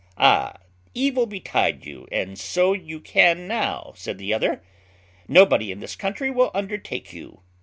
[0.17, 0.57] "Ah!
[0.95, 4.63] evil betide you, and so you can now," said the other:
[5.27, 7.43] "nobody in this country will undertake you."